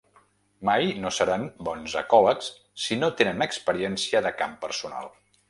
[0.69, 2.47] Mai no seran bons ecòlegs
[2.85, 5.15] si no tenen experiència de camp personal.